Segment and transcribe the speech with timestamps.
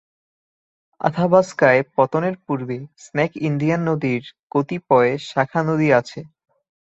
[1.01, 6.19] আথাবাস্কায় পতনের পূর্বে snake Indian নদীর কতিপয় শাখা নদী আছে।